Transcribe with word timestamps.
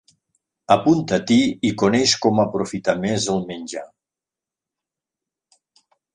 Apunta-t'hi 0.75 1.37
i 1.69 1.71
coneix 1.81 2.13
com 2.23 2.41
aprofitar 2.45 2.97
més 3.05 3.29
el 3.35 3.45
menjar. 3.51 3.85